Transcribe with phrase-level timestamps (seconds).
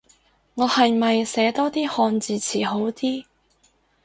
[0.55, 3.23] 我係咪寫多啲漢字詞好啲